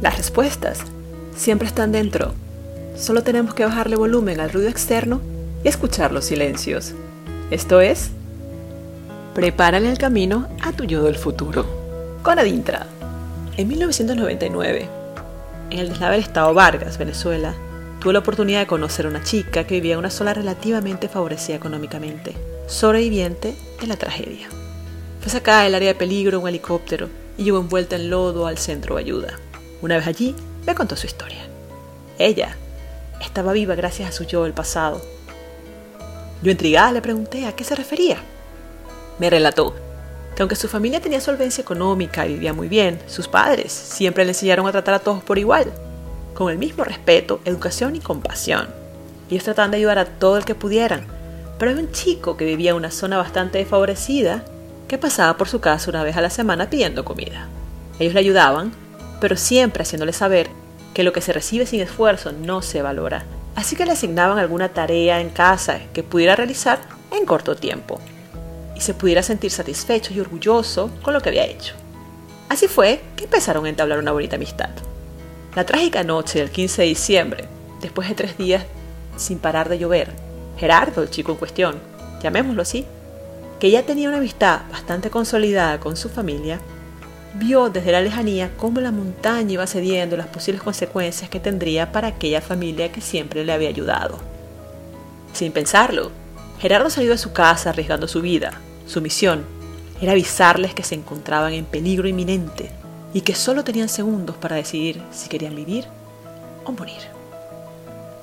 Las 0.00 0.16
respuestas 0.16 0.80
siempre 1.36 1.66
están 1.66 1.90
dentro. 1.90 2.32
Solo 2.96 3.22
tenemos 3.22 3.52
que 3.54 3.64
bajarle 3.64 3.96
volumen 3.96 4.38
al 4.38 4.50
ruido 4.50 4.68
externo 4.68 5.20
y 5.64 5.68
escuchar 5.68 6.12
los 6.12 6.24
silencios. 6.24 6.94
Esto 7.50 7.80
es, 7.80 8.10
prepárale 9.34 9.90
el 9.90 9.98
camino 9.98 10.46
a 10.62 10.70
tu 10.72 10.84
yo 10.84 11.02
del 11.02 11.16
futuro. 11.16 11.66
Con 12.22 12.38
Adintra. 12.38 12.86
En 13.56 13.66
1999, 13.66 14.88
en 15.70 15.78
el 15.80 15.88
deslave 15.88 16.18
estado 16.18 16.54
Vargas, 16.54 16.96
Venezuela, 16.96 17.54
tuve 18.00 18.12
la 18.12 18.20
oportunidad 18.20 18.60
de 18.60 18.66
conocer 18.68 19.06
a 19.06 19.08
una 19.08 19.24
chica 19.24 19.64
que 19.64 19.74
vivía 19.74 19.94
en 19.94 19.98
una 19.98 20.10
zona 20.10 20.32
relativamente 20.32 21.08
favorecida 21.08 21.56
económicamente, 21.56 22.36
sobreviviente 22.68 23.56
de 23.80 23.86
la 23.88 23.96
tragedia. 23.96 24.48
Fue 25.20 25.30
sacada 25.30 25.64
del 25.64 25.74
área 25.74 25.88
de 25.88 25.98
peligro 25.98 26.38
en 26.38 26.42
un 26.44 26.48
helicóptero 26.50 27.08
y 27.36 27.42
llegó 27.42 27.58
envuelta 27.58 27.96
en 27.96 28.10
lodo 28.10 28.46
al 28.46 28.58
centro 28.58 28.94
de 28.94 29.00
ayuda. 29.00 29.38
Una 29.80 29.96
vez 29.96 30.06
allí, 30.06 30.34
me 30.66 30.74
contó 30.74 30.96
su 30.96 31.06
historia. 31.06 31.46
Ella 32.18 32.56
estaba 33.20 33.52
viva 33.52 33.74
gracias 33.74 34.08
a 34.08 34.12
su 34.12 34.24
yo 34.24 34.44
del 34.44 34.52
pasado. 34.52 35.00
Yo 36.42 36.50
intrigada 36.50 36.92
le 36.92 37.02
pregunté 37.02 37.46
a 37.46 37.52
qué 37.52 37.64
se 37.64 37.74
refería. 37.74 38.18
Me 39.18 39.30
relató 39.30 39.74
que 40.34 40.42
aunque 40.42 40.56
su 40.56 40.68
familia 40.68 41.00
tenía 41.00 41.20
solvencia 41.20 41.62
económica 41.62 42.26
y 42.26 42.34
vivía 42.34 42.52
muy 42.52 42.68
bien, 42.68 43.00
sus 43.06 43.26
padres 43.26 43.72
siempre 43.72 44.24
le 44.24 44.30
enseñaron 44.30 44.66
a 44.66 44.72
tratar 44.72 44.94
a 44.94 45.00
todos 45.00 45.22
por 45.22 45.38
igual, 45.38 45.72
con 46.34 46.50
el 46.52 46.58
mismo 46.58 46.84
respeto, 46.84 47.40
educación 47.44 47.96
y 47.96 48.00
compasión. 48.00 48.68
Ellos 49.30 49.42
trataban 49.42 49.72
de 49.72 49.78
ayudar 49.78 49.98
a 49.98 50.04
todo 50.04 50.36
el 50.36 50.44
que 50.44 50.54
pudieran, 50.54 51.06
pero 51.58 51.72
había 51.72 51.82
un 51.82 51.90
chico 51.90 52.36
que 52.36 52.44
vivía 52.44 52.70
en 52.70 52.76
una 52.76 52.92
zona 52.92 53.16
bastante 53.16 53.58
desfavorecida 53.58 54.44
que 54.86 54.96
pasaba 54.96 55.36
por 55.36 55.48
su 55.48 55.60
casa 55.60 55.90
una 55.90 56.04
vez 56.04 56.16
a 56.16 56.20
la 56.20 56.30
semana 56.30 56.70
pidiendo 56.70 57.04
comida. 57.04 57.48
Ellos 57.98 58.14
le 58.14 58.20
ayudaban, 58.20 58.72
pero 59.20 59.36
siempre 59.36 59.82
haciéndole 59.82 60.12
saber 60.12 60.48
que 60.94 61.02
lo 61.02 61.12
que 61.12 61.20
se 61.20 61.32
recibe 61.32 61.66
sin 61.66 61.80
esfuerzo 61.80 62.32
no 62.32 62.62
se 62.62 62.82
valora, 62.82 63.24
así 63.54 63.76
que 63.76 63.86
le 63.86 63.92
asignaban 63.92 64.38
alguna 64.38 64.70
tarea 64.70 65.20
en 65.20 65.30
casa 65.30 65.80
que 65.92 66.02
pudiera 66.02 66.36
realizar 66.36 66.80
en 67.10 67.24
corto 67.24 67.56
tiempo 67.56 68.00
y 68.76 68.80
se 68.80 68.94
pudiera 68.94 69.22
sentir 69.22 69.50
satisfecho 69.50 70.12
y 70.14 70.20
orgulloso 70.20 70.90
con 71.02 71.12
lo 71.14 71.20
que 71.20 71.30
había 71.30 71.46
hecho. 71.46 71.74
Así 72.48 72.68
fue 72.68 73.00
que 73.16 73.24
empezaron 73.24 73.66
a 73.66 73.68
entablar 73.68 73.98
una 73.98 74.12
bonita 74.12 74.36
amistad. 74.36 74.70
La 75.54 75.66
trágica 75.66 76.02
noche 76.04 76.38
del 76.38 76.50
15 76.50 76.82
de 76.82 76.88
diciembre, 76.88 77.44
después 77.80 78.08
de 78.08 78.14
tres 78.14 78.38
días 78.38 78.64
sin 79.16 79.38
parar 79.38 79.68
de 79.68 79.78
llover, 79.78 80.12
Gerardo, 80.56 81.02
el 81.02 81.10
chico 81.10 81.32
en 81.32 81.38
cuestión, 81.38 81.78
llamémoslo 82.22 82.62
así, 82.62 82.86
que 83.58 83.70
ya 83.70 83.82
tenía 83.82 84.08
una 84.08 84.18
amistad 84.18 84.60
bastante 84.70 85.10
consolidada 85.10 85.80
con 85.80 85.96
su 85.96 86.08
familia, 86.08 86.60
vio 87.38 87.70
desde 87.70 87.92
la 87.92 88.00
lejanía 88.00 88.50
cómo 88.56 88.80
la 88.80 88.90
montaña 88.90 89.52
iba 89.52 89.66
cediendo 89.66 90.16
las 90.16 90.26
posibles 90.26 90.62
consecuencias 90.62 91.30
que 91.30 91.40
tendría 91.40 91.92
para 91.92 92.08
aquella 92.08 92.40
familia 92.40 92.90
que 92.90 93.00
siempre 93.00 93.44
le 93.44 93.52
había 93.52 93.68
ayudado. 93.68 94.18
Sin 95.32 95.52
pensarlo, 95.52 96.10
Gerardo 96.58 96.90
salió 96.90 97.10
de 97.10 97.18
su 97.18 97.32
casa 97.32 97.70
arriesgando 97.70 98.08
su 98.08 98.20
vida. 98.20 98.60
Su 98.86 99.00
misión 99.00 99.44
era 100.00 100.12
avisarles 100.12 100.74
que 100.74 100.82
se 100.82 100.96
encontraban 100.96 101.52
en 101.52 101.64
peligro 101.64 102.08
inminente 102.08 102.70
y 103.14 103.20
que 103.20 103.34
solo 103.34 103.62
tenían 103.62 103.88
segundos 103.88 104.36
para 104.36 104.56
decidir 104.56 105.00
si 105.12 105.28
querían 105.28 105.54
vivir 105.54 105.84
o 106.64 106.72
morir. 106.72 107.02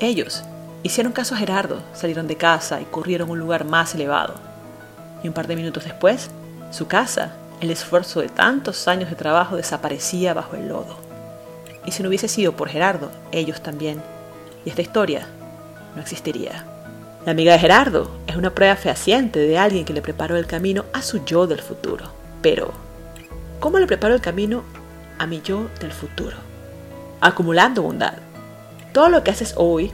Ellos 0.00 0.42
hicieron 0.82 1.12
caso 1.12 1.34
a 1.34 1.38
Gerardo, 1.38 1.82
salieron 1.94 2.26
de 2.26 2.36
casa 2.36 2.80
y 2.80 2.84
corrieron 2.84 3.28
a 3.28 3.32
un 3.32 3.38
lugar 3.38 3.64
más 3.64 3.94
elevado 3.94 4.34
y 5.22 5.28
un 5.28 5.34
par 5.34 5.46
de 5.46 5.56
minutos 5.56 5.84
después, 5.84 6.30
su 6.70 6.86
casa, 6.88 7.36
el 7.62 7.70
esfuerzo 7.70 8.20
de 8.20 8.28
tantos 8.28 8.88
años 8.88 9.08
de 9.08 9.14
trabajo 9.14 9.54
desaparecía 9.54 10.34
bajo 10.34 10.56
el 10.56 10.66
lodo. 10.66 10.96
Y 11.86 11.92
si 11.92 12.02
no 12.02 12.08
hubiese 12.08 12.26
sido 12.26 12.56
por 12.56 12.68
Gerardo, 12.68 13.12
ellos 13.30 13.62
también. 13.62 14.02
Y 14.64 14.70
esta 14.70 14.82
historia 14.82 15.28
no 15.94 16.02
existiría. 16.02 16.64
La 17.24 17.30
amiga 17.30 17.52
de 17.52 17.60
Gerardo 17.60 18.10
es 18.26 18.34
una 18.34 18.50
prueba 18.50 18.74
fehaciente 18.74 19.38
de 19.38 19.58
alguien 19.58 19.84
que 19.84 19.92
le 19.92 20.02
preparó 20.02 20.36
el 20.36 20.46
camino 20.46 20.86
a 20.92 21.02
su 21.02 21.24
yo 21.24 21.46
del 21.46 21.60
futuro. 21.60 22.06
Pero, 22.42 22.72
¿cómo 23.60 23.78
le 23.78 23.86
preparo 23.86 24.16
el 24.16 24.20
camino 24.20 24.64
a 25.20 25.26
mi 25.28 25.40
yo 25.40 25.68
del 25.80 25.92
futuro? 25.92 26.36
Acumulando 27.20 27.82
bondad. 27.82 28.14
Todo 28.92 29.08
lo 29.08 29.22
que 29.22 29.30
haces 29.30 29.54
hoy 29.56 29.92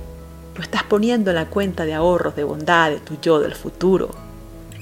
lo 0.57 0.63
estás 0.63 0.85
poniendo 0.85 1.33
en 1.33 1.37
la 1.37 1.47
cuenta 1.47 1.85
de 1.85 1.93
ahorros 1.93 2.35
de 2.35 2.45
bondad 2.45 2.93
de 2.93 3.01
tu 3.01 3.21
yo 3.21 3.41
del 3.41 3.55
futuro 3.55 4.15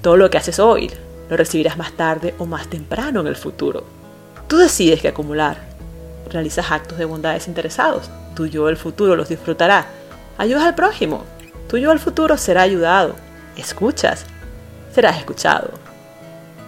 todo 0.07 0.17
lo 0.17 0.31
que 0.31 0.39
haces 0.39 0.61
hoy 0.61 0.89
lo 1.29 1.37
recibirás 1.37 1.77
más 1.77 1.93
tarde 1.93 2.35
o 2.39 2.47
más 2.47 2.69
temprano 2.69 3.21
en 3.21 3.27
el 3.27 3.37
futuro. 3.37 3.85
Tú 4.49 4.59
decides 4.59 5.01
que 5.01 5.09
acumular. 5.09 5.59
Realizas 6.31 6.71
actos 6.71 6.99
de 6.99 7.05
bondad 7.05 7.35
desinteresados. 7.35 8.11
Tu 8.35 8.47
yo 8.47 8.67
del 8.67 8.77
futuro 8.77 9.17
los 9.17 9.29
disfrutará. 9.29 9.87
Ayudas 10.39 10.65
al 10.65 10.75
prójimo. 10.75 11.25
Tu 11.69 11.79
yo 11.79 11.91
del 11.91 11.99
futuro 11.99 12.37
será 12.37 12.63
ayudado. 12.63 13.15
Escuchas. 13.57 14.25
Serás 14.93 15.19
escuchado. 15.19 15.71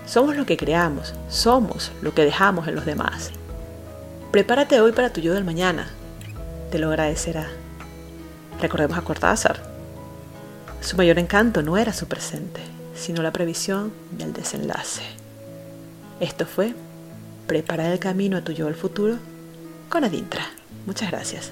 Somos 0.06 0.36
lo 0.36 0.46
que 0.46 0.56
creamos. 0.56 1.14
Somos 1.28 1.92
lo 2.02 2.14
que 2.14 2.24
dejamos 2.24 2.66
en 2.66 2.74
los 2.74 2.86
demás. 2.86 3.30
Prepárate 4.30 4.80
hoy 4.80 4.92
para 4.92 5.10
tu 5.10 5.20
yo 5.20 5.34
del 5.34 5.44
mañana. 5.44 5.88
Te 6.70 6.78
lo 6.78 6.88
agradecerá. 6.88 7.48
Recordemos 8.60 8.98
a 8.98 9.02
Cortázar. 9.02 9.60
Su 10.80 10.96
mayor 10.96 11.18
encanto 11.18 11.62
no 11.62 11.76
era 11.76 11.92
su 11.92 12.06
presente, 12.06 12.60
sino 12.98 13.22
la 13.22 13.32
previsión 13.32 13.92
del 14.12 14.32
desenlace. 14.32 15.02
Esto 16.20 16.44
fue 16.46 16.74
Preparar 17.48 17.92
el 17.92 17.98
camino 17.98 18.36
a 18.36 18.42
tu 18.42 18.52
yo 18.52 18.66
al 18.66 18.74
futuro 18.74 19.16
con 19.88 20.04
Adintra. 20.04 20.44
Muchas 20.84 21.10
gracias. 21.10 21.50